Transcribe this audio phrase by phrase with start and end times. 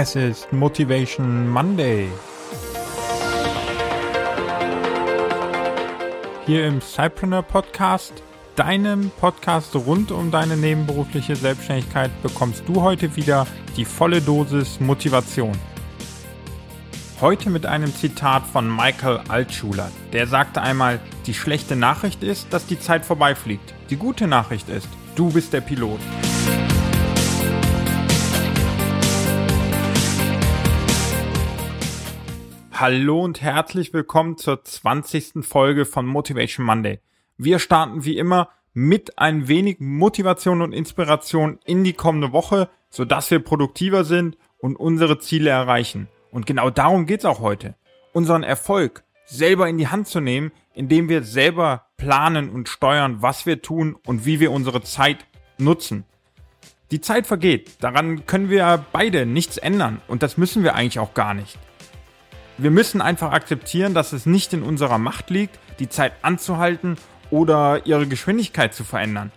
[0.00, 2.08] Es ist Motivation Monday.
[6.46, 8.12] Hier im Cypreneur Podcast,
[8.54, 13.44] deinem Podcast rund um deine nebenberufliche Selbstständigkeit, bekommst du heute wieder
[13.76, 15.58] die volle Dosis Motivation.
[17.20, 19.90] Heute mit einem Zitat von Michael Altschuler.
[20.12, 23.74] Der sagte einmal, die schlechte Nachricht ist, dass die Zeit vorbeifliegt.
[23.90, 25.98] Die gute Nachricht ist, du bist der Pilot.
[32.80, 35.44] Hallo und herzlich willkommen zur 20.
[35.44, 37.00] Folge von Motivation Monday.
[37.36, 43.32] Wir starten wie immer mit ein wenig Motivation und Inspiration in die kommende Woche, sodass
[43.32, 46.06] wir produktiver sind und unsere Ziele erreichen.
[46.30, 47.74] Und genau darum geht's auch heute.
[48.12, 53.44] Unseren Erfolg selber in die Hand zu nehmen, indem wir selber planen und steuern, was
[53.44, 55.26] wir tun und wie wir unsere Zeit
[55.58, 56.04] nutzen.
[56.92, 61.14] Die Zeit vergeht, daran können wir beide nichts ändern und das müssen wir eigentlich auch
[61.14, 61.58] gar nicht.
[62.60, 66.96] Wir müssen einfach akzeptieren, dass es nicht in unserer Macht liegt, die Zeit anzuhalten
[67.30, 69.30] oder ihre Geschwindigkeit zu verändern.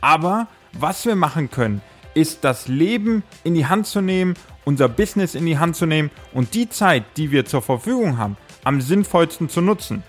[0.00, 1.82] Aber was wir machen können,
[2.14, 4.34] ist das Leben in die Hand zu nehmen,
[4.64, 8.38] unser Business in die Hand zu nehmen und die Zeit, die wir zur Verfügung haben,
[8.64, 10.02] am sinnvollsten zu nutzen.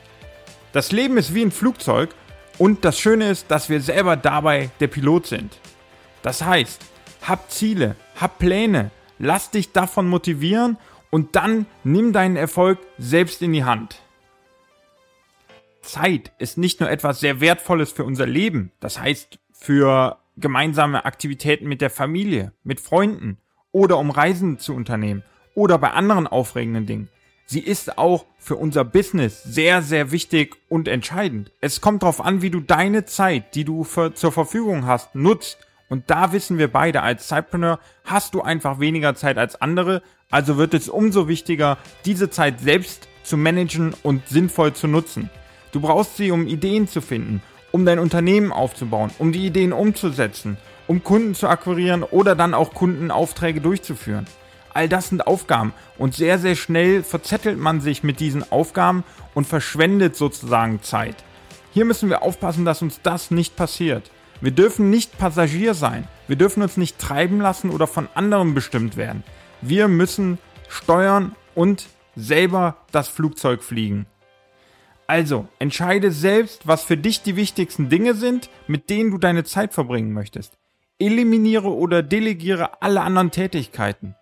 [0.71, 2.15] Das Leben ist wie ein Flugzeug
[2.57, 5.57] und das Schöne ist, dass wir selber dabei der Pilot sind.
[6.21, 6.81] Das heißt,
[7.27, 10.77] hab Ziele, hab Pläne, lass dich davon motivieren
[11.13, 14.01] und dann nimm deinen Erfolg selbst in die Hand.
[15.83, 21.67] Zeit ist nicht nur etwas sehr Wertvolles für unser Leben, das heißt für gemeinsame Aktivitäten
[21.67, 23.37] mit der Familie, mit Freunden
[23.71, 25.21] oder um Reisen zu unternehmen
[25.53, 27.09] oder bei anderen aufregenden Dingen.
[27.45, 31.51] Sie ist auch für unser Business sehr, sehr wichtig und entscheidend.
[31.61, 35.59] Es kommt darauf an, wie du deine Zeit, die du für, zur Verfügung hast, nutzt
[35.93, 40.01] und da wissen wir beide, als Zeitpreneur hast du einfach weniger Zeit als andere,
[40.33, 45.29] also wird es umso wichtiger, diese Zeit selbst zu managen und sinnvoll zu nutzen.
[45.71, 50.57] Du brauchst sie, um Ideen zu finden, um dein Unternehmen aufzubauen, um die Ideen umzusetzen,
[50.87, 54.25] um Kunden zu akquirieren oder dann auch Kundenaufträge durchzuführen.
[54.73, 59.03] All das sind Aufgaben und sehr, sehr schnell verzettelt man sich mit diesen Aufgaben
[59.35, 61.17] und verschwendet sozusagen Zeit.
[61.73, 64.09] Hier müssen wir aufpassen, dass uns das nicht passiert.
[64.41, 66.07] Wir dürfen nicht Passagier sein.
[66.27, 69.23] Wir dürfen uns nicht treiben lassen oder von anderen bestimmt werden.
[69.65, 71.87] Wir müssen steuern und
[72.17, 74.07] selber das Flugzeug fliegen.
[75.07, 79.73] Also, entscheide selbst, was für dich die wichtigsten Dinge sind, mit denen du deine Zeit
[79.73, 80.57] verbringen möchtest.
[80.99, 84.15] Eliminiere oder delegiere alle anderen Tätigkeiten.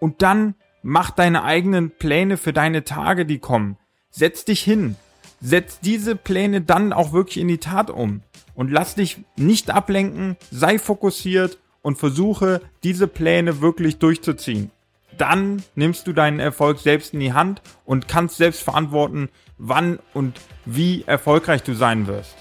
[0.00, 3.76] Und dann mach deine eigenen Pläne für deine Tage, die kommen.
[4.10, 4.96] Setz dich hin.
[5.40, 8.22] Setz diese Pläne dann auch wirklich in die Tat um
[8.56, 14.72] und lass dich nicht ablenken, sei fokussiert und versuche diese Pläne wirklich durchzuziehen.
[15.20, 20.40] Dann nimmst du deinen Erfolg selbst in die Hand und kannst selbst verantworten, wann und
[20.64, 22.36] wie erfolgreich du sein wirst.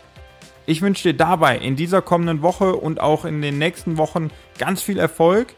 [0.66, 4.82] Ich wünsche dir dabei in dieser kommenden Woche und auch in den nächsten Wochen ganz
[4.82, 5.56] viel Erfolg.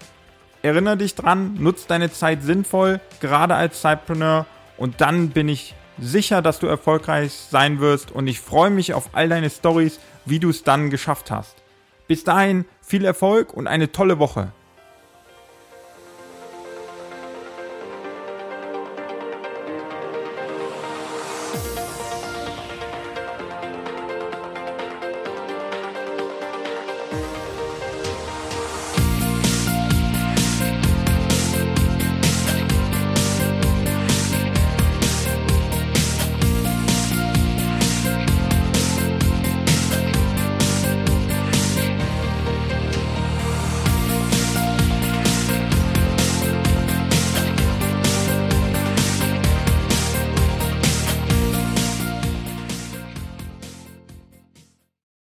[0.64, 6.42] Erinnere dich dran, nutz deine Zeit sinnvoll, gerade als Zeitpreneur und dann bin ich sicher,
[6.42, 10.50] dass du erfolgreich sein wirst und ich freue mich auf all deine Stories wie du
[10.50, 11.56] es dann geschafft hast.
[12.08, 14.54] Bis dahin viel Erfolg und eine tolle Woche.